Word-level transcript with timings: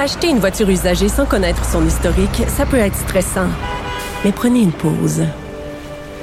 Acheter 0.00 0.28
une 0.28 0.38
voiture 0.38 0.70
usagée 0.70 1.10
sans 1.10 1.26
connaître 1.26 1.62
son 1.62 1.86
historique, 1.86 2.44
ça 2.48 2.64
peut 2.64 2.78
être 2.78 2.96
stressant. 2.96 3.48
Mais 4.24 4.32
prenez 4.32 4.60
une 4.60 4.72
pause. 4.72 5.24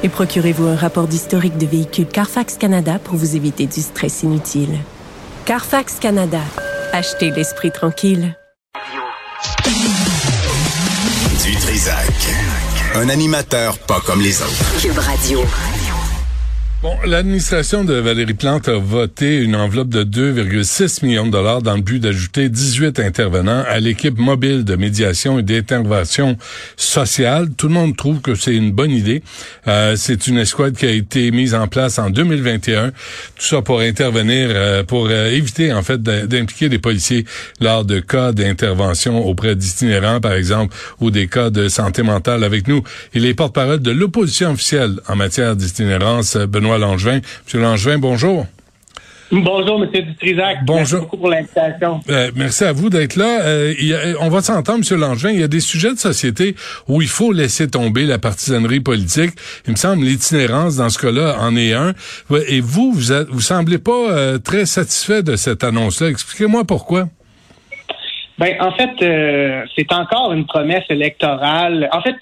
Et 0.02 0.10
procurez-vous 0.10 0.66
un 0.66 0.76
rapport 0.76 1.08
d'historique 1.08 1.60
de 1.60 1.68
véhicule 1.68 2.08
Carfax 2.08 2.58
Canada 2.58 2.98
pour 2.98 3.18
vous 3.18 3.36
éviter 3.36 3.68
du 3.68 3.82
stress 3.82 4.24
inutile. 4.24 4.80
Carfax 5.46 6.00
Canada. 6.00 6.42
Achetez 6.92 7.30
l'esprit 7.30 7.72
tranquille. 7.72 8.36
Du 11.46 11.56
Trisac. 11.58 12.08
Un 12.96 13.10
animateur 13.10 13.78
pas 13.78 14.02
comme 14.04 14.22
les 14.22 14.42
autres. 14.42 14.82
Cube 14.82 14.98
Radio. 14.98 15.42
Bon, 16.84 16.96
l'administration 17.08 17.84
de 17.84 17.96
Valérie 17.96 18.36
Plante 18.36 18.70
a 18.70 18.78
voté 18.78 19.38
une 19.38 19.56
enveloppe 19.56 19.90
de 19.90 20.04
2,6 20.04 21.04
millions 21.04 21.26
de 21.26 21.32
dollars 21.32 21.64
dans 21.64 21.76
le 21.76 21.82
but 21.82 21.98
d'ajouter 21.98 22.50
18 22.50 23.00
intervenants 23.00 23.64
à 23.68 23.80
l'équipe 23.80 24.20
mobile 24.20 24.64
de 24.64 24.76
médiation 24.76 25.40
et 25.40 25.42
d'intervention 25.42 26.38
sociale. 26.76 27.50
Tout 27.58 27.70
le 27.70 27.74
monde 27.74 27.98
trouve 27.98 28.22
que 28.22 28.36
c'est 28.36 28.54
une 28.54 28.72
bonne 28.72 28.92
idée. 28.92 29.24
Euh, 29.68 29.96
c'est 29.98 30.28
une 30.28 30.38
escouade 30.38 30.76
qui 30.76 30.86
a 30.86 30.92
été 30.92 31.32
mise 31.32 31.56
en 31.56 31.68
place 31.68 31.98
en 31.98 32.12
2021. 32.12 32.92
Tout 32.92 32.94
ça 33.38 33.64
pour 33.64 33.80
intervenir, 33.80 34.50
euh, 34.52 34.84
pour 34.84 35.08
euh, 35.10 35.32
éviter 35.32 35.74
en 35.74 35.82
fait 35.82 36.00
d'impliquer 36.04 36.70
des 36.70 36.78
policiers 36.78 37.26
lors 37.60 37.86
de 37.86 38.00
cas 38.00 38.34
d'intervention 38.34 39.26
auprès 39.26 39.56
d'itinérants, 39.56 40.22
par 40.22 40.34
exemple, 40.34 40.76
ou 41.00 41.10
des 41.10 41.28
cas 41.28 41.50
de 41.50 41.70
santé 41.70 42.04
mentale. 42.04 42.44
Avec 42.44 42.68
nous, 42.68 42.84
il 43.16 43.26
est 43.26 43.34
porte-parole 43.34 43.80
de 43.80 43.90
l'opposition 43.90 44.52
officielle 44.52 45.00
en 45.08 45.16
matière 45.16 45.56
d'itinérance, 45.56 46.38
Langevin. 46.76 47.22
Monsieur 47.46 47.62
Langevin, 47.62 47.98
bonjour. 47.98 48.46
Bonjour, 49.32 49.84
M. 49.84 49.90
Dutrisac. 49.92 50.60
Bonjour. 50.64 50.78
Merci 50.78 50.96
beaucoup 50.96 51.18
pour 51.18 51.30
l'invitation. 51.30 52.00
Euh, 52.10 52.32
merci 52.36 52.64
à 52.64 52.72
vous 52.72 52.90
d'être 52.90 53.18
là. 53.18 53.42
Euh, 53.42 53.74
y 53.78 53.94
a, 53.94 54.00
on 54.22 54.30
va 54.30 54.42
s'entendre, 54.42 54.86
M. 54.90 55.00
Langevin. 55.00 55.32
Il 55.32 55.40
y 55.40 55.44
a 55.44 55.50
des 55.50 55.60
sujets 55.60 55.92
de 55.92 56.00
société 56.00 56.56
où 56.88 57.02
il 57.02 57.10
faut 57.10 57.34
laisser 57.34 57.70
tomber 57.70 58.06
la 58.06 58.20
partisanerie 58.20 58.80
politique. 58.80 59.32
Il 59.66 59.72
me 59.72 59.76
semble 59.76 60.06
l'itinérance, 60.06 60.78
dans 60.78 60.90
ce 60.90 60.98
cas-là, 61.00 61.36
en 61.42 61.56
est 61.58 61.74
un. 61.74 61.94
Et 62.48 62.62
vous, 62.62 62.94
vous, 62.94 63.12
êtes, 63.12 63.28
vous 63.28 63.42
semblez 63.42 63.80
pas 63.80 64.12
euh, 64.12 64.38
très 64.38 64.66
satisfait 64.66 65.24
de 65.24 65.36
cette 65.36 65.64
annonce-là. 65.64 66.08
Expliquez-moi 66.08 66.64
pourquoi. 66.64 67.10
Ben, 68.38 68.56
en 68.62 68.72
fait, 68.72 68.92
euh, 69.02 69.64
c'est 69.76 69.92
encore 69.92 70.32
une 70.32 70.46
promesse 70.46 70.86
électorale. 70.90 71.90
En 71.92 72.02
fait, 72.02 72.16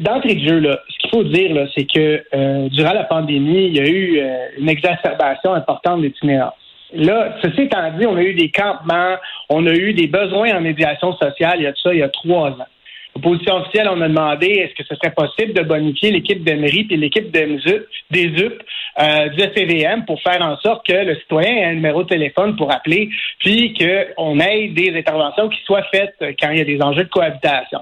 d'entrée 0.00 0.34
de 0.34 0.48
jeu, 0.48 0.58
là, 0.60 0.80
ce 0.88 0.98
qu'il 0.98 1.10
faut 1.10 1.24
dire, 1.24 1.54
là, 1.54 1.66
c'est 1.74 1.86
que 1.86 2.22
euh, 2.34 2.68
durant 2.68 2.92
la 2.92 3.04
pandémie, 3.04 3.66
il 3.66 3.76
y 3.76 3.80
a 3.80 3.86
eu 3.86 4.18
euh, 4.18 4.46
une 4.58 4.68
exacerbation 4.68 5.54
importante 5.54 6.02
d'itinérance. 6.02 6.54
Là, 6.92 7.36
ceci 7.42 7.62
étant 7.62 7.90
dit, 7.98 8.06
on 8.06 8.16
a 8.16 8.22
eu 8.22 8.34
des 8.34 8.50
campements, 8.50 9.16
on 9.48 9.66
a 9.66 9.72
eu 9.72 9.92
des 9.92 10.08
besoins 10.08 10.56
en 10.56 10.60
médiation 10.60 11.12
sociale, 11.16 11.54
il 11.58 11.62
y 11.62 11.66
a 11.66 11.72
tout 11.72 11.82
ça, 11.82 11.94
il 11.94 12.00
y 12.00 12.02
a 12.02 12.08
trois 12.08 12.50
ans. 12.50 12.66
L'opposition 13.14 13.56
officielle, 13.56 13.88
on 13.90 14.00
a 14.00 14.08
demandé 14.08 14.46
est-ce 14.46 14.74
que 14.74 14.84
ce 14.84 14.94
serait 14.94 15.12
possible 15.12 15.52
de 15.52 15.62
bonifier 15.62 16.10
l'équipe 16.12 16.44
de 16.44 16.52
et 16.52 16.96
l'équipe 16.96 17.30
des 17.30 18.26
UP 18.26 18.62
euh, 19.00 19.28
du 19.28 19.40
SCVM 19.40 20.04
pour 20.04 20.20
faire 20.22 20.40
en 20.42 20.56
sorte 20.58 20.86
que 20.86 20.92
le 20.92 21.16
citoyen 21.16 21.54
ait 21.56 21.64
un 21.64 21.74
numéro 21.74 22.04
de 22.04 22.08
téléphone 22.08 22.56
pour 22.56 22.72
appeler, 22.72 23.08
puis 23.40 23.74
qu'on 23.74 24.38
ait 24.38 24.68
des 24.68 24.96
interventions 24.96 25.48
qui 25.48 25.60
soient 25.64 25.84
faites 25.92 26.14
quand 26.40 26.50
il 26.50 26.58
y 26.58 26.60
a 26.60 26.64
des 26.64 26.80
enjeux 26.82 27.04
de 27.04 27.08
cohabitation. 27.08 27.80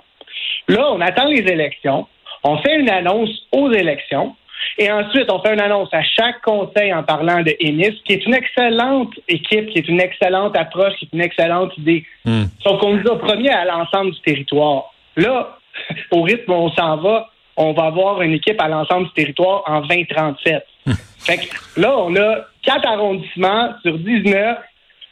Là, 0.68 0.92
on 0.92 1.00
attend 1.00 1.26
les 1.26 1.40
élections, 1.40 2.06
on 2.44 2.58
fait 2.58 2.78
une 2.78 2.90
annonce 2.90 3.30
aux 3.52 3.72
élections, 3.72 4.34
et 4.76 4.90
ensuite, 4.90 5.30
on 5.30 5.40
fait 5.40 5.54
une 5.54 5.60
annonce 5.60 5.88
à 5.92 6.02
chaque 6.02 6.40
conseil 6.42 6.92
en 6.92 7.02
parlant 7.02 7.42
de 7.42 7.56
ENIS, 7.60 8.00
qui 8.04 8.12
est 8.12 8.26
une 8.26 8.34
excellente 8.34 9.12
équipe, 9.26 9.70
qui 9.70 9.78
est 9.78 9.88
une 9.88 10.00
excellente 10.00 10.56
approche, 10.56 10.94
qui 10.98 11.06
est 11.06 11.16
une 11.16 11.20
excellente 11.22 11.76
idée. 11.78 12.04
Hmm. 12.24 12.44
Sauf 12.62 12.80
qu'on 12.80 12.94
nous 12.94 13.10
a 13.10 13.18
promis 13.18 13.48
à 13.48 13.64
l'ensemble 13.64 14.12
du 14.12 14.20
territoire. 14.20 14.92
Là, 15.16 15.58
au 16.12 16.22
rythme 16.22 16.52
où 16.52 16.54
on 16.54 16.70
s'en 16.72 16.96
va, 16.98 17.28
on 17.56 17.72
va 17.72 17.86
avoir 17.86 18.22
une 18.22 18.34
équipe 18.34 18.60
à 18.60 18.68
l'ensemble 18.68 19.06
du 19.06 19.12
territoire 19.14 19.62
en 19.66 19.80
2037. 19.80 20.64
Hmm. 20.86 20.92
fait 21.18 21.38
que 21.38 21.80
là, 21.80 21.96
on 21.98 22.14
a 22.16 22.38
quatre 22.62 22.86
arrondissements 22.86 23.70
sur 23.82 23.98
19 23.98 24.58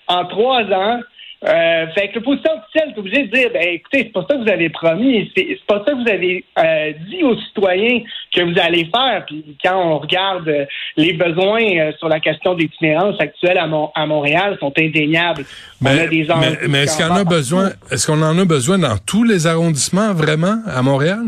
en 0.08 0.24
trois 0.26 0.62
ans. 0.62 1.00
Euh, 1.44 1.86
fait 1.94 2.08
que 2.08 2.14
l'opposition 2.14 2.50
officielle 2.58 2.94
est 2.94 2.98
obligée 2.98 3.26
de 3.26 3.30
dire, 3.30 3.50
ben 3.52 3.62
écoutez, 3.68 4.04
c'est 4.04 4.12
pas 4.12 4.26
ça 4.28 4.36
que 4.36 4.42
vous 4.42 4.50
avez 4.50 4.70
promis, 4.70 5.30
c'est 5.36 5.58
pas 5.66 5.84
ça 5.86 5.92
que 5.92 6.02
vous 6.02 6.10
avez 6.10 6.44
euh, 6.58 6.92
dit 7.10 7.22
aux 7.24 7.36
citoyens 7.38 8.00
que 8.34 8.40
vous 8.42 8.58
allez 8.58 8.86
faire. 8.86 9.24
Puis 9.26 9.56
quand 9.62 9.76
on 9.76 9.98
regarde 9.98 10.48
euh, 10.48 10.64
les 10.96 11.12
besoins 11.12 11.62
euh, 11.62 11.92
sur 11.98 12.08
la 12.08 12.20
question 12.20 12.54
d'itinérance 12.54 13.20
actuelle 13.20 13.58
à, 13.58 13.68
à, 13.94 14.06
Montréal, 14.06 14.56
sont 14.60 14.72
indéniables. 14.78 15.44
Mais, 15.80 16.08
mais, 16.08 16.58
mais 16.68 16.78
est-ce 16.84 16.96
qu'on 16.96 17.14
a 17.14 17.24
besoin, 17.24 17.70
est-ce 17.90 18.06
qu'on 18.06 18.22
en 18.22 18.38
a 18.38 18.44
besoin 18.46 18.78
dans 18.78 18.96
tous 18.96 19.24
les 19.24 19.46
arrondissements 19.46 20.14
vraiment 20.14 20.62
à 20.66 20.80
Montréal? 20.80 21.26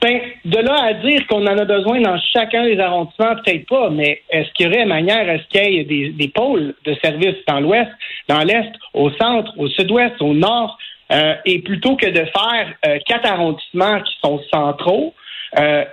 Ben, 0.00 0.20
de 0.44 0.58
là 0.58 0.84
à 0.84 0.94
dire 0.94 1.26
qu'on 1.26 1.44
en 1.44 1.58
a 1.58 1.64
besoin 1.64 2.00
dans 2.00 2.18
chacun 2.32 2.64
des 2.64 2.78
arrondissements, 2.78 3.34
peut-être 3.44 3.66
pas, 3.68 3.90
mais 3.90 4.22
est-ce 4.30 4.52
qu'il 4.52 4.66
y 4.66 4.68
aurait 4.68 4.86
manière, 4.86 5.28
est-ce 5.28 5.46
qu'il 5.48 5.74
y 5.74 5.78
ait 5.78 5.84
des, 5.84 6.10
des, 6.10 6.28
pôles 6.28 6.74
de 6.84 6.94
services 7.02 7.44
dans 7.48 7.58
l'ouest, 7.58 7.90
dans 8.28 8.40
l'est, 8.40 8.70
au 8.94 9.10
centre, 9.10 9.52
au 9.56 9.68
sud-ouest, 9.68 10.14
au 10.20 10.34
nord, 10.34 10.78
euh, 11.10 11.34
et 11.44 11.60
plutôt 11.60 11.96
que 11.96 12.06
de 12.06 12.20
faire 12.20 12.74
euh, 12.86 12.98
quatre 13.06 13.26
arrondissements 13.28 14.00
qui 14.02 14.14
sont 14.22 14.40
centraux, 14.52 15.14
euh, 15.58 15.84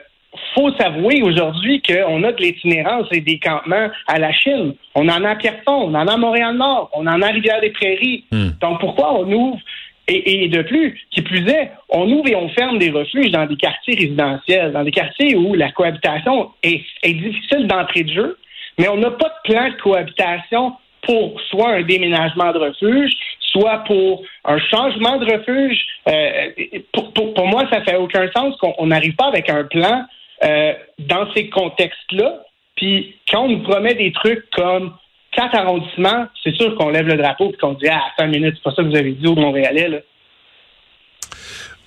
faut 0.54 0.72
s'avouer 0.76 1.22
aujourd'hui 1.24 1.82
qu'on 1.82 2.24
a 2.24 2.32
de 2.32 2.42
l'itinérance 2.42 3.08
et 3.12 3.22
des 3.22 3.40
campements 3.40 3.90
à 4.08 4.20
la 4.20 4.34
Chine. 4.34 4.76
On 4.94 5.08
en 5.08 5.24
a 5.24 5.32
à 5.32 5.36
Pierrefonds, 5.36 5.90
on 5.90 5.96
en 5.96 6.08
a 6.08 6.14
à 6.14 6.18
Montréal-Nord, 6.18 6.92
on 6.94 7.08
en 7.08 7.22
a 7.22 7.28
à 7.28 7.32
Rivière-des-Prairies. 7.32 8.26
Hmm. 8.32 8.50
Donc 8.62 8.80
pourquoi 8.82 9.14
on 9.20 9.32
ouvre 9.32 9.60
et, 10.08 10.48
de 10.48 10.62
plus, 10.62 11.00
qui 11.10 11.22
plus 11.22 11.48
est, 11.50 11.72
on 11.90 12.10
ouvre 12.12 12.28
et 12.28 12.36
on 12.36 12.50
ferme 12.50 12.78
des 12.78 12.92
refuges 12.92 13.32
dans 13.32 13.46
des 13.46 13.56
quartiers 13.56 13.96
résidentiels, 13.96 14.72
dans 14.72 14.84
des 14.84 14.92
quartiers 14.92 15.36
où 15.36 15.56
la 15.56 15.72
cohabitation 15.72 16.52
est, 16.62 16.84
difficile 17.04 17.68
d'entrée 17.68 18.04
de 18.04 18.14
jeu, 18.14 18.38
mais 18.78 18.88
on 18.88 18.98
n'a 18.98 19.12
pas 19.12 19.30
de 19.30 19.52
plan 19.52 19.70
de 19.70 19.82
cohabitation 19.82 20.74
pour 21.02 21.40
soit 21.50 21.72
un 21.72 21.82
déménagement 21.82 22.52
de 22.52 22.60
refuge, 22.60 23.14
soit 23.40 23.80
pour 23.86 24.24
un 24.44 24.60
changement 24.60 25.18
de 25.18 25.26
refuge. 25.26 25.80
Euh, 26.08 26.50
pour, 26.94 27.48
moi, 27.48 27.64
ça 27.72 27.82
fait 27.82 27.96
aucun 27.96 28.30
sens 28.36 28.56
qu'on 28.58 28.88
n'arrive 28.88 29.16
pas 29.16 29.28
avec 29.28 29.50
un 29.50 29.64
plan 29.64 30.04
euh, 30.44 30.74
dans 31.00 31.32
ces 31.34 31.50
contextes-là. 31.50 32.42
Puis 32.76 33.16
quand 33.30 33.46
on 33.46 33.50
nous 33.50 33.64
promet 33.64 33.96
des 33.96 34.12
trucs 34.12 34.50
comme 34.52 34.94
quatre 35.36 35.56
arrondissements, 35.56 36.28
c'est 36.44 36.56
sûr 36.56 36.76
qu'on 36.76 36.90
lève 36.90 37.08
le 37.08 37.18
drapeau 37.18 37.52
et 37.52 37.58
qu'on 37.58 37.74
dit 37.74 37.88
Ah, 37.90 38.02
cinq 38.18 38.28
minutes, 38.28 38.56
c'est 38.56 38.64
pas 38.64 38.76
ça 38.76 38.84
que 38.84 38.90
vous 38.90 38.98
avez 38.98 39.12
dit 39.12 39.28
au 39.28 39.36
Montréalais. 39.36 39.90
Là. 39.90 39.98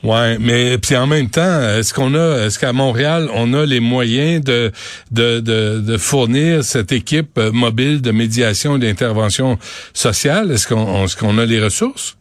Ouais, 0.05 0.39
mais 0.39 0.79
puis 0.79 0.97
en 0.97 1.09
même 1.09 1.29
temps, 1.29 1.61
est-ce 1.77 1.93
qu'on 1.93 2.15
a, 2.15 2.47
est-ce 2.47 2.59
qu'à 2.59 2.73
Montréal, 2.73 3.29
on 3.35 3.53
a 3.53 3.67
les 3.67 3.81
moyens 3.81 4.45
de 4.45 4.71
de, 5.11 5.41
de, 5.41 5.97
fournir 5.97 6.63
cette 6.63 6.93
équipe 6.93 7.37
euh, 7.37 7.51
mobile 7.51 8.01
de 8.01 8.13
médiation 8.13 8.77
et 8.77 8.79
d'intervention 8.79 9.59
sociale? 9.93 10.53
Est-ce 10.53 10.69
qu'on 10.69 11.05
est-ce 11.05 11.17
qu'on 11.17 11.37
a 11.39 11.45
les 11.45 11.61
ressources? 11.61 12.17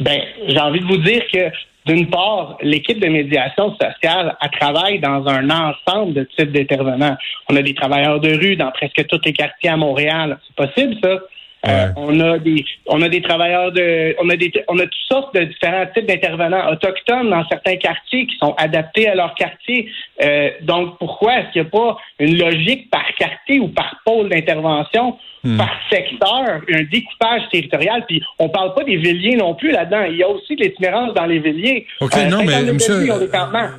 Ben, 0.00 0.20
j'ai 0.46 0.58
envie 0.58 0.80
de 0.80 0.86
vous 0.86 0.98
dire 0.98 1.22
que 1.30 1.50
d'une 1.88 2.08
part, 2.10 2.58
l'équipe 2.60 3.00
de 3.00 3.08
médiation 3.08 3.74
sociale, 3.80 4.36
travaille 4.60 4.98
dans 5.00 5.26
un 5.26 5.48
ensemble 5.48 6.12
de 6.12 6.24
types 6.36 6.52
d'intervenants. 6.52 7.16
On 7.48 7.56
a 7.56 7.62
des 7.62 7.74
travailleurs 7.74 8.20
de 8.20 8.30
rue 8.30 8.56
dans 8.56 8.70
presque 8.70 9.06
tous 9.08 9.20
les 9.24 9.32
quartiers 9.32 9.70
à 9.70 9.76
Montréal. 9.76 10.38
C'est 10.46 10.66
possible, 10.66 10.96
ça? 11.02 11.18
Euh, 11.66 11.88
on 11.96 12.20
a 12.20 12.38
des 12.38 12.64
on 12.86 13.02
a 13.02 13.08
des 13.08 13.20
travailleurs 13.20 13.72
de 13.72 14.14
on 14.22 14.28
a 14.28 14.36
des 14.36 14.52
on 14.68 14.78
a 14.78 14.82
toutes 14.82 14.94
sortes 15.08 15.34
de 15.34 15.42
différents 15.42 15.86
types 15.92 16.06
d'intervenants 16.06 16.70
autochtones 16.70 17.30
dans 17.30 17.44
certains 17.48 17.76
quartiers 17.76 18.26
qui 18.26 18.36
sont 18.38 18.54
adaptés 18.56 19.08
à 19.08 19.16
leur 19.16 19.34
quartier. 19.34 19.90
Euh, 20.22 20.50
donc 20.62 20.98
pourquoi 20.98 21.38
est-ce 21.38 21.52
qu'il 21.52 21.62
n'y 21.62 21.68
a 21.68 21.70
pas 21.70 21.96
une 22.20 22.38
logique 22.38 22.88
par 22.90 23.04
quartier 23.18 23.58
ou 23.58 23.68
par 23.68 23.96
pôle 24.04 24.28
d'intervention 24.28 25.16
hmm. 25.42 25.56
par 25.56 25.70
secteur, 25.90 26.60
un 26.72 26.82
découpage 26.84 27.42
territorial? 27.50 28.04
Puis 28.06 28.22
on 28.38 28.48
parle 28.50 28.74
pas 28.74 28.84
des 28.84 28.96
villiers 28.96 29.36
non 29.36 29.56
plus 29.56 29.72
là-dedans. 29.72 30.04
Il 30.08 30.16
y 30.16 30.22
a 30.22 30.28
aussi 30.28 30.54
de 30.54 30.62
l'itinérance 30.62 31.12
dans 31.14 31.26
les 31.26 31.40
villiers. 31.40 31.86
OK, 32.00 32.16
euh, 32.16 32.26
non, 32.26 32.44
mais 32.44 32.72
monsieur, 32.72 32.98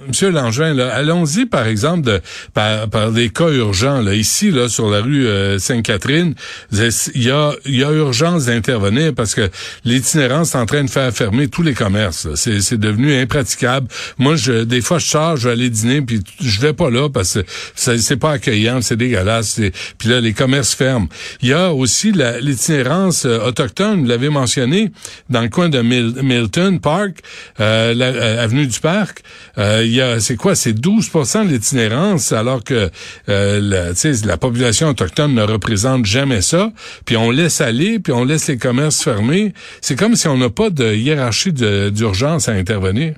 monsieur 0.06 0.32
Langevin, 0.32 0.78
allons-y 0.78 1.46
par 1.46 1.66
exemple 1.66 2.02
de, 2.02 2.20
par, 2.54 2.90
par 2.90 3.12
des 3.14 3.30
cas 3.30 3.50
urgents. 3.50 4.02
Là. 4.02 4.16
Ici, 4.16 4.52
là, 4.52 4.68
sur 4.68 4.90
la 4.90 5.00
rue 5.00 5.26
Sainte-Catherine, 5.60 6.34
il 6.72 7.24
y 7.24 7.32
a, 7.32 7.52
il 7.70 7.78
y 7.78 7.84
a 7.84 7.92
urgence 7.92 8.46
d'intervenir 8.46 9.14
parce 9.14 9.36
que 9.36 9.50
l'itinérance 9.86 10.56
est 10.56 10.58
en 10.58 10.66
train 10.66 10.84
de 10.84 10.90
faire 10.90 11.12
fermer 11.14 11.48
tous 11.48 11.62
les 11.62 11.74
commerces. 11.74 12.28
C'est 12.36 12.80
devenu 12.80 13.14
impraticable. 13.14 13.88
Moi, 14.18 14.36
je, 14.36 14.64
des 14.64 14.82
fois, 14.82 15.00
je 15.00 15.08
sors, 15.08 15.38
je 15.38 15.48
vais 15.48 15.54
aller 15.54 15.70
dîner, 15.70 16.02
puis 16.02 16.22
je 16.42 16.60
vais 16.60 16.74
pas 16.74 16.90
là 16.90 17.10
parce 17.10 17.36
que 17.36 17.46
c'est 17.76 18.18
pas 18.18 18.34
accueillant, 18.34 18.82
c'est 18.82 18.98
dégueulasse. 18.98 19.60
Puis 19.98 20.10
là, 20.10 20.20
les 20.20 20.34
commerces 20.34 20.74
ferment. 20.74 21.08
Il 21.42 21.50
y 21.50 21.54
a 21.54 21.74
aussi 21.74 22.12
l'itinérance 22.12 23.26
euh, 23.26 23.40
autochtone, 23.40 24.02
vous 24.02 24.08
l'avez 24.08 24.30
mentionné, 24.30 24.92
dans 25.30 25.42
le 25.42 25.50
coin 25.50 25.70
de 25.70 25.82
Milton 25.82 26.80
Park, 26.80 27.20
euh, 27.60 27.94
euh, 28.00 28.44
avenue 28.44 28.68
du 28.68 28.80
Parc. 28.80 29.22
Euh, 29.58 29.84
il 29.86 29.94
y 29.94 30.02
a, 30.02 30.20
c'est 30.20 30.36
quoi, 30.36 30.56
c'est 30.56 30.74
12% 30.74 31.46
de 31.46 31.52
l'itinérance, 31.52 32.32
alors 32.32 32.64
que 32.64 32.90
la, 33.28 33.92
la 34.26 34.38
population 34.38 34.90
autochtone 34.90 35.34
ne 35.34 35.44
représente 35.44 36.06
jamais 36.06 36.42
ça. 36.42 36.72
Puis 37.06 37.18
on 37.18 37.32
laisse 37.32 37.59
aller, 37.62 38.00
puis 38.00 38.14
on 38.14 38.24
laisse 38.24 38.48
les 38.48 38.58
commerces 38.58 39.04
fermés. 39.04 39.54
C'est 39.82 39.98
comme 39.98 40.16
si 40.16 40.28
on 40.28 40.38
n'a 40.38 40.50
pas 40.50 40.70
de 40.70 40.94
hiérarchie 40.94 41.54
d'urgence 41.54 42.50
à 42.50 42.54
intervenir. 42.54 43.16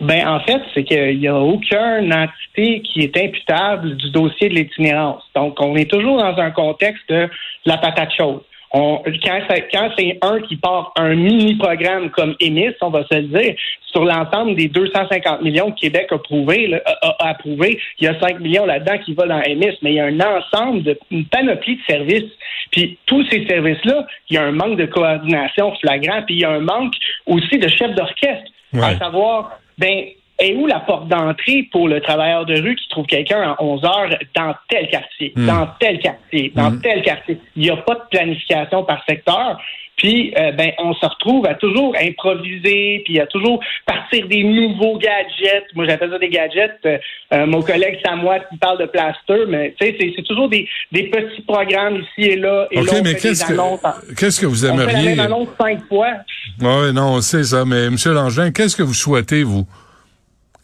Ben 0.00 0.26
en 0.26 0.40
fait, 0.40 0.62
c'est 0.72 0.84
qu'il 0.84 1.18
n'y 1.18 1.28
a 1.28 1.38
aucune 1.38 2.12
entité 2.12 2.80
qui 2.80 3.00
est 3.00 3.16
imputable 3.18 3.96
du 3.96 4.10
dossier 4.10 4.48
de 4.48 4.54
l'itinérance. 4.54 5.22
Donc, 5.34 5.60
on 5.60 5.76
est 5.76 5.90
toujours 5.90 6.18
dans 6.18 6.38
un 6.38 6.50
contexte 6.50 7.06
de 7.10 7.28
la 7.66 7.76
patate 7.76 8.10
chaude. 8.16 8.40
On, 8.72 9.02
quand, 9.24 9.90
c'est 9.98 10.18
un 10.22 10.40
qui 10.42 10.56
part 10.56 10.92
un 10.96 11.16
mini-programme 11.16 12.10
comme 12.10 12.36
EMIS, 12.40 12.74
on 12.82 12.90
va 12.90 13.04
se 13.10 13.16
le 13.16 13.22
dire, 13.22 13.54
sur 13.86 14.04
l'ensemble 14.04 14.54
des 14.54 14.68
250 14.68 15.42
millions 15.42 15.72
que 15.72 15.80
Québec 15.80 16.06
a 16.10 16.14
approuvé, 16.14 16.80
a, 17.02 17.28
approuvé, 17.30 17.80
il 17.98 18.04
y 18.04 18.08
a 18.08 18.18
5 18.20 18.38
millions 18.38 18.66
là-dedans 18.66 18.98
qui 19.04 19.14
vont 19.14 19.26
dans 19.26 19.42
EMIS, 19.42 19.76
mais 19.82 19.92
il 19.92 19.96
y 19.96 20.00
a 20.00 20.06
un 20.06 20.20
ensemble, 20.20 20.84
de, 20.84 20.98
une 21.10 21.24
panoplie 21.26 21.76
de 21.76 21.82
services. 21.82 22.30
Puis 22.70 22.96
tous 23.06 23.26
ces 23.28 23.44
services-là, 23.46 24.06
il 24.28 24.34
y 24.34 24.38
a 24.38 24.44
un 24.44 24.52
manque 24.52 24.76
de 24.76 24.86
coordination 24.86 25.74
flagrant, 25.76 26.22
puis 26.22 26.36
il 26.36 26.40
y 26.42 26.44
a 26.44 26.50
un 26.50 26.60
manque 26.60 26.94
aussi 27.26 27.58
de 27.58 27.68
chef 27.68 27.92
d'orchestre, 27.96 28.52
à 28.80 28.96
savoir 28.98 29.58
ben, 29.78 30.04
est 30.40 30.54
où 30.56 30.66
la 30.66 30.80
porte 30.80 31.08
d'entrée 31.08 31.68
pour 31.70 31.88
le 31.88 32.00
travailleur 32.00 32.46
de 32.46 32.60
rue 32.60 32.74
qui 32.76 32.88
trouve 32.88 33.06
quelqu'un 33.06 33.42
à 33.42 33.62
11 33.62 33.84
heures 33.84 34.18
dans 34.34 34.54
tel 34.68 34.88
quartier, 34.88 35.32
hmm. 35.36 35.46
dans 35.46 35.68
tel 35.78 35.98
quartier, 36.00 36.52
dans 36.54 36.70
hmm. 36.70 36.80
tel 36.80 37.02
quartier? 37.02 37.38
Il 37.56 37.62
n'y 37.62 37.70
a 37.70 37.76
pas 37.76 37.94
de 37.94 38.02
planification 38.10 38.84
par 38.84 39.04
secteur. 39.08 39.58
Puis, 40.00 40.32
euh, 40.38 40.52
ben, 40.52 40.70
on 40.78 40.94
se 40.94 41.04
retrouve 41.04 41.44
à 41.44 41.54
toujours 41.54 41.94
improviser, 41.94 43.02
puis 43.04 43.20
à 43.20 43.26
toujours 43.26 43.60
partir 43.84 44.26
des 44.28 44.42
nouveaux 44.42 44.96
gadgets. 44.96 45.66
Moi, 45.74 45.84
j'appelle 45.84 46.10
ça 46.10 46.18
des 46.18 46.30
gadgets. 46.30 46.78
Euh, 46.86 46.96
euh, 47.34 47.44
mon 47.44 47.60
collègue 47.60 47.98
Samois 48.02 48.38
qui 48.40 48.56
parle 48.56 48.78
de 48.78 48.86
plaster, 48.86 49.44
mais 49.46 49.74
tu 49.78 49.86
sais, 49.86 50.12
c'est 50.16 50.22
toujours 50.22 50.48
des, 50.48 50.66
des, 50.90 51.10
petits 51.10 51.42
programmes 51.42 51.96
ici 51.96 52.30
et 52.30 52.36
là. 52.36 52.66
Et 52.70 52.80
là, 52.80 52.92
mais 53.04 53.14
qu'est-ce 53.14 53.44
que, 53.44 54.14
qu'est-ce 54.14 54.40
que 54.40 54.46
vous 54.46 54.64
aimeriez? 54.64 54.86
On 54.86 54.88
fait 54.88 55.04
la 55.04 55.10
même 55.10 55.20
annonce 55.20 55.48
cinq 55.60 55.86
fois. 55.86 56.12
Oui, 56.60 56.92
non, 56.94 57.16
on 57.16 57.20
sait 57.20 57.44
ça. 57.44 57.66
Mais, 57.66 57.84
M. 57.84 57.96
Langevin, 58.06 58.52
qu'est-ce 58.52 58.76
que 58.76 58.82
vous 58.82 58.94
souhaitez, 58.94 59.42
vous? 59.42 59.66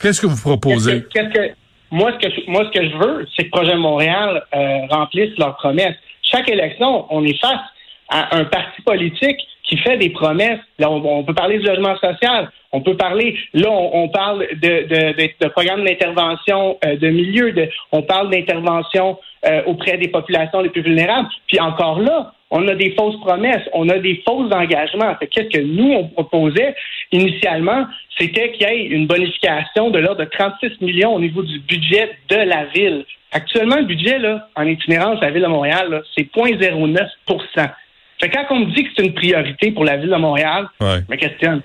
Qu'est-ce 0.00 0.20
que 0.20 0.26
vous 0.26 0.40
proposez? 0.40 1.04
Moi, 1.90 2.12
ce 2.20 2.70
que 2.70 2.84
je, 2.84 2.96
veux, 2.96 3.26
c'est 3.36 3.44
que 3.44 3.50
Projet 3.50 3.76
Montréal 3.76 4.42
remplisse 4.90 5.36
leurs 5.38 5.56
promesses. 5.56 5.96
Chaque 6.22 6.48
élection, 6.50 7.06
on 7.10 7.24
est 7.24 7.40
face 7.40 7.60
à 8.08 8.36
un 8.36 8.44
parti 8.44 8.82
politique 8.82 9.38
qui 9.66 9.76
fait 9.78 9.96
des 9.96 10.10
promesses. 10.10 10.60
On, 10.80 11.24
peut 11.24 11.34
parler 11.34 11.58
du 11.58 11.66
logement 11.66 11.96
social. 11.98 12.50
On 12.72 12.80
peut 12.80 12.96
parler, 12.96 13.36
là, 13.54 13.70
on, 13.70 14.08
parle 14.08 14.46
de, 14.60 15.48
programmes 15.48 15.84
d'intervention 15.84 16.78
euh, 16.84 16.96
de 16.96 17.08
milieu, 17.08 17.54
on 17.92 18.02
parle 18.02 18.30
d'intervention 18.30 19.18
euh, 19.46 19.62
auprès 19.66 19.96
des 19.98 20.08
populations 20.08 20.60
les 20.60 20.68
plus 20.68 20.82
vulnérables. 20.82 21.28
Puis 21.46 21.58
encore 21.60 22.00
là, 22.00 22.32
on 22.50 22.66
a 22.68 22.74
des 22.74 22.94
fausses 22.96 23.18
promesses, 23.20 23.68
on 23.72 23.88
a 23.88 23.98
des 23.98 24.22
faux 24.26 24.50
engagements. 24.52 25.14
Qu'est-ce 25.30 25.48
que 25.48 25.62
nous, 25.62 25.92
on 25.92 26.04
proposait 26.08 26.74
initialement, 27.12 27.86
c'était 28.18 28.52
qu'il 28.52 28.66
y 28.66 28.70
ait 28.70 28.86
une 28.86 29.06
bonification 29.06 29.90
de 29.90 29.98
l'ordre 29.98 30.24
de 30.24 30.30
36 30.30 30.80
millions 30.80 31.14
au 31.14 31.20
niveau 31.20 31.42
du 31.42 31.58
budget 31.60 32.10
de 32.28 32.36
la 32.36 32.64
ville. 32.66 33.04
Actuellement, 33.32 33.76
le 33.76 33.84
budget 33.84 34.18
là, 34.18 34.48
en 34.54 34.66
itinérance 34.66 35.18
à 35.22 35.26
la 35.26 35.30
ville 35.32 35.42
de 35.42 35.48
Montréal, 35.48 36.02
c'est 36.14 36.30
0,09 36.32 37.08
fait 38.20 38.30
quand 38.30 38.46
on 38.50 38.60
me 38.60 38.74
dit 38.74 38.84
que 38.84 38.90
c'est 38.96 39.04
une 39.04 39.14
priorité 39.14 39.72
pour 39.72 39.84
la 39.84 39.96
ville 39.96 40.10
de 40.10 40.16
Montréal, 40.16 40.66
je 40.80 40.86
me 40.86 41.16
questionne. 41.16 41.60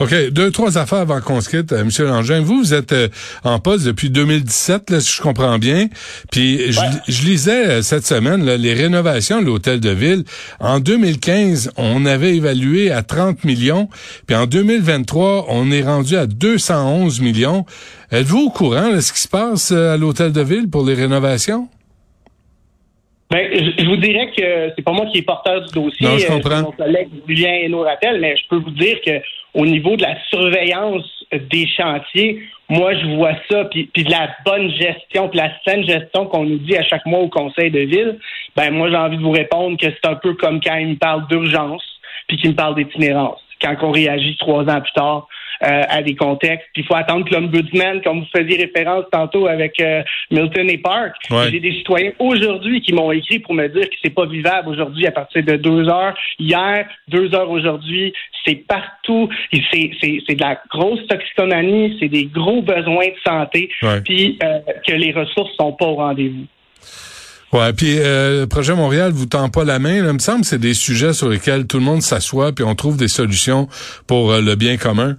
OK, 0.00 0.14
deux, 0.30 0.52
trois 0.52 0.78
affaires 0.78 1.00
avant 1.00 1.20
qu'on 1.20 1.40
se 1.40 1.48
quitte. 1.48 1.72
Euh, 1.72 1.84
Monsieur 1.84 2.06
Langin, 2.06 2.40
vous, 2.40 2.58
vous 2.58 2.74
êtes 2.74 2.92
euh, 2.92 3.08
en 3.42 3.58
poste 3.58 3.84
depuis 3.84 4.10
2017, 4.10 4.90
là, 4.90 5.00
si 5.00 5.16
je 5.16 5.20
comprends 5.20 5.58
bien. 5.58 5.88
Puis 6.30 6.72
je, 6.72 7.24
lisais 7.24 7.66
euh, 7.66 7.82
cette 7.82 8.06
semaine 8.06 8.44
les 8.44 8.74
rénovations 8.74 9.40
de 9.40 9.46
l'hôtel 9.46 9.80
de 9.80 9.90
ville. 9.90 10.24
En 10.60 10.78
2015, 10.78 11.72
on 11.76 12.06
avait 12.06 12.36
évalué 12.36 12.92
à 12.92 13.02
30 13.02 13.44
millions. 13.44 13.88
Puis 14.28 14.36
en 14.36 14.46
2023, 14.46 15.46
on 15.48 15.70
est 15.72 15.82
rendu 15.82 16.16
à 16.16 16.26
211 16.26 17.20
millions. 17.20 17.66
Êtes-vous 18.12 18.38
au 18.38 18.50
courant 18.50 18.92
de 18.92 19.00
ce 19.00 19.12
qui 19.12 19.20
se 19.20 19.28
passe 19.28 19.72
à 19.72 19.96
l'hôtel 19.96 20.30
de 20.30 20.42
ville 20.42 20.70
pour 20.70 20.86
les 20.86 20.94
rénovations? 20.94 21.68
Ben, 23.30 23.46
je, 23.52 23.84
vous 23.84 23.96
dirais 23.96 24.30
que 24.34 24.72
c'est 24.74 24.82
pas 24.82 24.92
moi 24.92 25.06
qui 25.06 25.18
est 25.18 25.22
porteur 25.22 25.60
du 25.60 25.72
dossier. 25.72 26.06
Non, 26.06 26.16
je 26.16 26.26
euh, 26.26 26.28
comprends. 26.30 26.62
mon 26.62 26.72
collègue 26.72 27.08
Julien 27.26 27.68
nous 27.68 27.80
rappelle, 27.80 28.20
mais 28.20 28.36
je 28.36 28.48
peux 28.48 28.56
vous 28.56 28.70
dire 28.70 28.98
que 29.04 29.20
au 29.54 29.66
niveau 29.66 29.96
de 29.96 30.02
la 30.02 30.16
surveillance 30.30 31.04
des 31.32 31.66
chantiers, 31.66 32.40
moi 32.70 32.94
je 32.94 33.06
vois 33.16 33.34
ça, 33.50 33.66
puis, 33.66 33.84
puis 33.92 34.04
de 34.04 34.10
la 34.10 34.30
bonne 34.46 34.70
gestion, 34.70 35.28
puis 35.28 35.38
la 35.38 35.50
saine 35.66 35.84
gestion 35.84 36.24
qu'on 36.26 36.44
nous 36.44 36.58
dit 36.58 36.76
à 36.76 36.82
chaque 36.84 37.04
mois 37.04 37.20
au 37.20 37.28
conseil 37.28 37.70
de 37.70 37.80
ville. 37.80 38.18
Ben 38.56 38.70
moi 38.70 38.88
j'ai 38.88 38.96
envie 38.96 39.18
de 39.18 39.22
vous 39.22 39.30
répondre 39.30 39.76
que 39.76 39.86
c'est 39.90 40.08
un 40.08 40.14
peu 40.14 40.32
comme 40.34 40.60
quand 40.62 40.76
il 40.76 40.88
me 40.88 40.96
parle 40.96 41.26
d'urgence, 41.28 41.84
puis 42.28 42.38
qu'il 42.38 42.50
me 42.50 42.56
parle 42.56 42.76
d'itinérance. 42.76 43.40
Quand 43.60 43.74
on 43.82 43.90
réagit 43.90 44.36
trois 44.38 44.62
ans 44.64 44.80
plus 44.80 44.92
tard, 44.92 45.26
euh, 45.64 45.82
à 45.88 46.02
des 46.02 46.14
contextes. 46.14 46.68
Puis 46.72 46.82
il 46.82 46.86
faut 46.86 46.94
attendre 46.94 47.28
que 47.28 47.34
l'ombudsman, 47.34 48.00
comme 48.02 48.20
vous 48.20 48.26
faisiez 48.32 48.58
référence 48.58 49.06
tantôt 49.10 49.48
avec 49.48 49.80
euh, 49.80 50.04
Milton 50.30 50.70
et 50.70 50.78
Park, 50.78 51.16
j'ai 51.50 51.58
des 51.58 51.72
citoyens 51.72 52.12
aujourd'hui 52.20 52.80
qui 52.80 52.92
m'ont 52.92 53.10
écrit 53.10 53.40
pour 53.40 53.54
me 53.54 53.66
dire 53.66 53.90
que 53.90 53.96
c'est 54.00 54.14
pas 54.14 54.26
vivable 54.26 54.68
aujourd'hui 54.68 55.04
à 55.08 55.10
partir 55.10 55.42
de 55.42 55.56
deux 55.56 55.88
heures. 55.88 56.14
Hier, 56.38 56.86
deux 57.08 57.34
heures 57.34 57.50
aujourd'hui, 57.50 58.12
c'est 58.46 58.54
partout. 58.68 59.28
C'est, 59.52 59.90
c'est, 60.00 60.20
c'est 60.28 60.36
de 60.36 60.40
la 60.40 60.60
grosse 60.70 61.04
toxicomanie, 61.08 61.96
c'est 61.98 62.08
des 62.08 62.26
gros 62.26 62.62
besoins 62.62 63.08
de 63.08 63.20
santé, 63.26 63.68
puis 64.04 64.38
euh, 64.44 64.60
que 64.86 64.92
les 64.92 65.10
ressources 65.10 65.50
sont 65.56 65.72
pas 65.72 65.86
au 65.86 65.96
rendez-vous. 65.96 66.46
Ouais, 67.52 67.72
puis 67.72 67.96
le 67.96 68.44
projet 68.44 68.76
Montréal 68.76 69.10
vous 69.10 69.26
tend 69.26 69.48
pas 69.48 69.64
la 69.64 69.80
main. 69.80 70.02
Là. 70.02 70.10
Il 70.10 70.14
me 70.14 70.18
semble 70.20 70.42
que 70.42 70.46
c'est 70.46 70.60
des 70.60 70.74
sujets 70.74 71.14
sur 71.14 71.28
lesquels 71.30 71.66
tout 71.66 71.78
le 71.78 71.84
monde 71.84 72.02
s'assoit 72.02 72.52
puis 72.52 72.64
on 72.64 72.76
trouve 72.76 72.96
des 72.96 73.08
solutions 73.08 73.66
pour 74.06 74.34
le 74.34 74.54
bien 74.54 74.76
commun. 74.76 75.16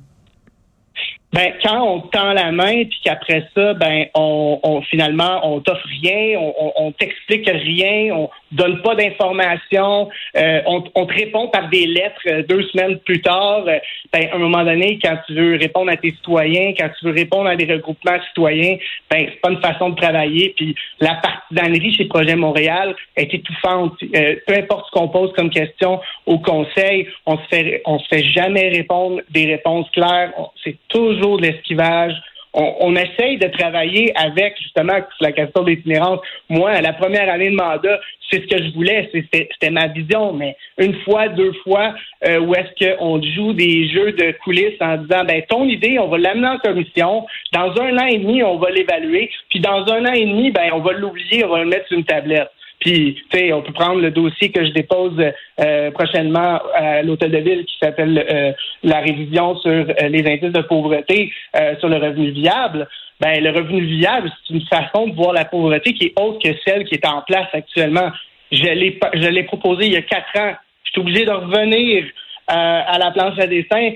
Ben, 1.31 1.53
quand 1.63 1.83
on 1.83 2.01
tend 2.01 2.33
la 2.33 2.51
main, 2.51 2.85
puis 2.85 2.99
qu'après 3.03 3.47
ça, 3.55 3.75
ben, 3.75 4.05
on, 4.15 4.59
on 4.63 4.81
finalement, 4.81 5.41
on 5.43 5.59
t'offre 5.59 5.85
rien, 6.01 6.39
on, 6.39 6.73
on, 6.75 6.91
t'explique 6.91 7.47
rien, 7.47 8.15
on 8.15 8.29
donne 8.51 8.81
pas 8.81 8.95
d'informations, 8.95 10.09
euh, 10.35 10.61
on, 10.65 10.83
on, 10.95 11.05
te 11.05 11.13
répond 11.13 11.47
par 11.49 11.69
des 11.69 11.85
lettres 11.85 12.21
euh, 12.27 12.41
deux 12.49 12.63
semaines 12.69 12.97
plus 12.99 13.21
tard. 13.21 13.63
Euh, 13.67 13.77
ben, 14.11 14.27
à 14.31 14.35
un 14.35 14.39
moment 14.39 14.63
donné, 14.63 14.97
quand 15.03 15.17
tu 15.27 15.35
veux 15.35 15.55
répondre 15.55 15.91
à 15.91 15.97
tes 15.97 16.09
citoyens, 16.09 16.73
quand 16.75 16.89
tu 16.97 17.05
veux 17.05 17.13
répondre 17.13 17.47
à 17.47 17.55
des 17.55 17.71
regroupements 17.71 18.19
citoyens, 18.29 18.77
ben, 19.11 19.27
c'est 19.29 19.39
pas 19.39 19.51
une 19.51 19.61
façon 19.61 19.89
de 19.89 19.95
travailler. 19.97 20.53
Puis 20.57 20.73
la 20.99 21.21
partisanerie 21.21 21.93
chez 21.93 22.05
Projet 22.05 22.35
Montréal 22.35 22.95
est 23.15 23.31
étouffante. 23.31 23.99
peu 23.99 24.53
importe 24.55 24.87
ce 24.87 24.91
qu'on 24.97 25.09
pose 25.09 25.31
comme 25.33 25.51
question 25.51 25.99
au 26.25 26.39
Conseil, 26.39 27.07
on 27.27 27.37
se 27.37 27.47
fait, 27.51 27.83
on 27.85 27.99
se 27.99 28.07
fait 28.07 28.23
jamais 28.23 28.69
répondre 28.69 29.21
des 29.29 29.45
réponses 29.45 29.87
claires. 29.91 30.33
C'est 30.63 30.77
toujours 30.87 31.18
de 31.19 31.43
l'esquivage. 31.43 32.13
On, 32.51 32.95
essaye 32.95 33.37
de 33.37 33.47
travailler 33.47 34.11
avec 34.17 34.57
justement 34.57 34.97
la 35.21 35.31
question 35.31 35.61
de 35.61 35.69
l'itinérance. 35.69 36.19
Moi, 36.49 36.81
la 36.81 36.93
première 36.93 37.31
année 37.31 37.51
de 37.51 37.55
mandat, 37.55 37.99
c'est 38.29 38.41
ce 38.41 38.47
que 38.47 38.63
je 38.63 38.73
voulais, 38.73 39.07
c'était 39.13 39.69
ma 39.69 39.87
vision. 39.87 40.33
Mais 40.33 40.57
une 40.79 40.95
fois, 41.01 41.27
deux 41.27 41.53
fois, 41.63 41.93
euh, 42.27 42.39
où 42.39 42.55
est-ce 42.55 42.97
qu'on 42.97 43.21
joue 43.21 43.53
des 43.53 43.87
jeux 43.89 44.13
de 44.13 44.31
coulisses 44.43 44.81
en 44.81 44.97
disant, 44.97 45.23
ben 45.25 45.43
ton 45.47 45.65
idée, 45.65 45.99
on 45.99 46.07
va 46.07 46.17
l'amener 46.17 46.47
en 46.47 46.57
commission. 46.57 47.27
Dans 47.53 47.71
un 47.79 47.97
an 47.99 48.07
et 48.07 48.17
demi, 48.17 48.41
on 48.41 48.57
va 48.57 48.71
l'évaluer. 48.71 49.29
Puis 49.51 49.59
dans 49.59 49.85
un 49.93 50.05
an 50.07 50.13
et 50.13 50.25
demi, 50.25 50.49
ben 50.49 50.71
on 50.73 50.79
va 50.79 50.93
l'oublier, 50.93 51.45
on 51.45 51.49
va 51.49 51.59
le 51.59 51.69
mettre 51.69 51.87
sur 51.87 51.99
une 51.99 52.05
tablette. 52.05 52.49
Puis, 52.79 53.15
tu 53.29 53.37
sais, 53.37 53.51
on 53.51 53.61
peut 53.61 53.73
prendre 53.73 53.99
le 53.99 54.11
dossier 54.11 54.51
que 54.51 54.65
je 54.65 54.71
dépose 54.71 55.21
euh, 55.59 55.91
prochainement 55.91 56.59
à 56.73 57.01
l'hôtel 57.01 57.31
de 57.31 57.37
ville 57.37 57.65
qui 57.65 57.75
s'appelle 57.81 58.25
euh, 58.29 58.53
la 58.83 58.99
révision 58.99 59.57
sur 59.57 59.69
euh, 59.69 60.07
les 60.07 60.25
indices 60.25 60.53
de 60.53 60.61
pauvreté 60.61 61.31
sur 61.79 61.89
le 61.89 61.97
revenu 61.97 62.31
viable. 62.31 62.87
Ben, 63.19 63.43
le 63.43 63.49
revenu 63.49 63.81
viable, 63.81 64.31
c'est 64.47 64.53
une 64.53 64.65
façon 64.67 65.07
de 65.07 65.15
voir 65.15 65.33
la 65.33 65.43
pauvreté 65.43 65.93
qui 65.93 66.05
est 66.05 66.19
autre 66.19 66.39
que 66.41 66.55
celle 66.65 66.85
qui 66.85 66.95
est 66.95 67.05
en 67.05 67.21
place 67.21 67.49
actuellement. 67.51 68.11
Je 68.51 68.63
l'ai, 68.63 68.97
je 69.13 69.27
l'ai 69.27 69.43
proposé 69.43 69.87
il 69.87 69.93
y 69.93 69.97
a 69.97 70.01
quatre 70.01 70.39
ans. 70.39 70.53
Je 70.83 70.91
suis 70.91 71.01
obligé 71.01 71.25
de 71.25 71.31
revenir 71.31 72.05
euh, 72.05 72.81
à 72.87 72.97
la 72.97 73.11
planche 73.11 73.37
à 73.37 73.45
dessin 73.45 73.91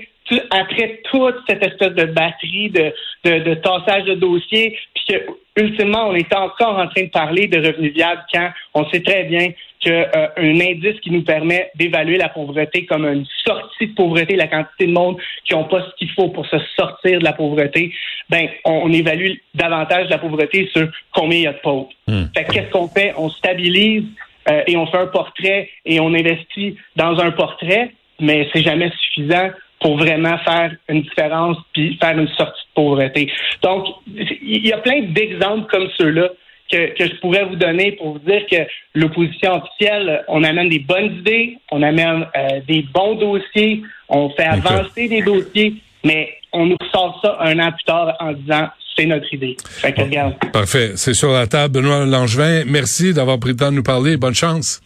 après 0.50 1.00
toute 1.10 1.36
cette 1.48 1.64
espèce 1.64 1.92
de 1.92 2.04
batterie 2.04 2.70
de, 2.70 2.92
de, 3.24 3.38
de 3.40 3.54
tassage 3.54 4.04
de 4.04 4.14
dossiers, 4.14 4.76
puis 4.94 5.04
que, 5.08 5.62
ultimement, 5.62 6.08
on 6.08 6.14
est 6.14 6.34
encore 6.34 6.78
en 6.78 6.88
train 6.88 7.04
de 7.04 7.10
parler 7.10 7.46
de 7.46 7.58
revenus 7.58 7.92
viables 7.92 8.22
quand 8.32 8.50
on 8.74 8.88
sait 8.90 9.02
très 9.02 9.24
bien 9.24 9.50
qu'un 9.80 10.06
euh, 10.16 10.28
indice 10.38 10.98
qui 11.00 11.10
nous 11.10 11.22
permet 11.22 11.70
d'évaluer 11.74 12.16
la 12.16 12.30
pauvreté 12.30 12.86
comme 12.86 13.04
une 13.04 13.26
sortie 13.44 13.88
de 13.88 13.94
pauvreté, 13.94 14.34
la 14.34 14.46
quantité 14.46 14.86
de 14.86 14.92
monde 14.92 15.18
qui 15.44 15.52
n'ont 15.52 15.64
pas 15.64 15.82
ce 15.82 15.94
qu'il 15.96 16.10
faut 16.10 16.28
pour 16.28 16.46
se 16.46 16.56
sortir 16.76 17.18
de 17.18 17.24
la 17.24 17.34
pauvreté, 17.34 17.92
ben 18.30 18.48
on, 18.64 18.90
évalue 18.92 19.32
davantage 19.54 20.08
la 20.08 20.18
pauvreté 20.18 20.70
sur 20.72 20.88
combien 21.12 21.38
il 21.38 21.44
y 21.44 21.46
a 21.46 21.52
de 21.52 21.58
pauvres. 21.58 21.90
Hmm. 22.08 22.24
Fait 22.34 22.44
qu'est-ce 22.44 22.70
qu'on 22.70 22.88
fait? 22.88 23.12
On 23.18 23.28
stabilise 23.28 24.04
euh, 24.50 24.62
et 24.66 24.76
on 24.76 24.86
fait 24.86 24.98
un 24.98 25.06
portrait 25.06 25.68
et 25.84 26.00
on 26.00 26.14
investit 26.14 26.76
dans 26.96 27.18
un 27.18 27.30
portrait, 27.32 27.92
mais 28.20 28.48
c'est 28.52 28.62
jamais 28.62 28.90
suffisant 28.98 29.50
pour 29.84 29.98
vraiment 29.98 30.38
faire 30.38 30.74
une 30.88 31.02
différence 31.02 31.58
puis 31.74 31.98
faire 32.00 32.18
une 32.18 32.28
sortie 32.28 32.62
de 32.62 32.74
pauvreté. 32.74 33.30
Donc, 33.62 33.84
il 34.06 34.66
y 34.66 34.72
a 34.72 34.78
plein 34.78 35.02
d'exemples 35.02 35.70
comme 35.70 35.88
ceux-là 35.98 36.30
que, 36.72 36.96
que, 36.96 37.06
je 37.06 37.14
pourrais 37.20 37.44
vous 37.44 37.56
donner 37.56 37.92
pour 37.92 38.14
vous 38.14 38.18
dire 38.20 38.46
que 38.50 38.56
l'opposition 38.94 39.62
officielle, 39.62 40.24
on 40.28 40.42
amène 40.42 40.70
des 40.70 40.78
bonnes 40.78 41.18
idées, 41.18 41.58
on 41.70 41.82
amène 41.82 42.26
euh, 42.34 42.60
des 42.66 42.86
bons 42.94 43.16
dossiers, 43.16 43.82
on 44.08 44.30
fait 44.30 44.46
avancer 44.46 45.06
des 45.06 45.20
dossiers, 45.20 45.74
mais 46.02 46.32
on 46.54 46.64
nous 46.64 46.78
sort 46.90 47.20
ça 47.22 47.36
un 47.40 47.58
an 47.58 47.70
plus 47.70 47.84
tard 47.84 48.16
en 48.20 48.32
disant 48.32 48.68
c'est 48.96 49.04
notre 49.04 49.34
idée. 49.34 49.54
Fait 49.68 49.92
que, 49.92 50.00
regarde. 50.00 50.32
Parfait. 50.50 50.92
C'est 50.96 51.12
sur 51.12 51.30
la 51.30 51.46
table. 51.46 51.74
Benoît 51.74 52.06
Langevin, 52.06 52.62
merci 52.66 53.12
d'avoir 53.12 53.38
pris 53.38 53.50
le 53.50 53.56
temps 53.56 53.70
de 53.70 53.76
nous 53.76 53.82
parler. 53.82 54.16
Bonne 54.16 54.34
chance. 54.34 54.80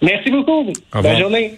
Merci 0.00 0.30
beaucoup. 0.30 0.72
Bonne 0.92 1.18
journée. 1.18 1.56